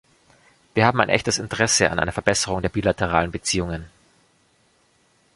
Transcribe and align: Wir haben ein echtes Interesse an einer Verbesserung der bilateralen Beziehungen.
Wir 0.73 0.87
haben 0.87 0.99
ein 0.99 1.09
echtes 1.09 1.37
Interesse 1.37 1.91
an 1.91 1.99
einer 1.99 2.11
Verbesserung 2.11 2.63
der 2.63 2.69
bilateralen 2.69 3.29
Beziehungen. 3.29 3.85